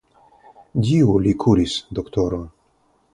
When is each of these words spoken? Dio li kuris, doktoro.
Dio 0.87 1.19
li 1.25 1.33
kuris, 1.43 1.75
doktoro. 1.99 2.41